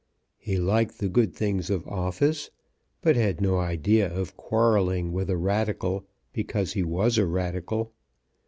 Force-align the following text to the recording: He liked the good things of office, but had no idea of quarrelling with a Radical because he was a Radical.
He 0.39 0.57
liked 0.57 0.97
the 0.97 1.07
good 1.09 1.35
things 1.35 1.69
of 1.69 1.87
office, 1.87 2.49
but 3.03 3.15
had 3.15 3.39
no 3.39 3.59
idea 3.59 4.11
of 4.11 4.35
quarrelling 4.35 5.11
with 5.13 5.29
a 5.29 5.37
Radical 5.37 6.07
because 6.33 6.73
he 6.73 6.81
was 6.81 7.19
a 7.19 7.27
Radical. 7.27 7.93